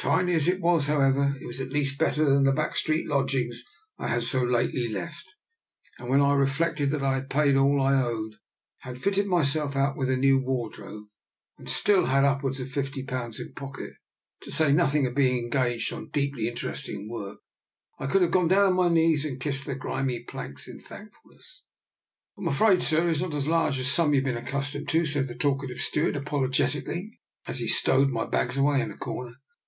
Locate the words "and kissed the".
19.26-19.76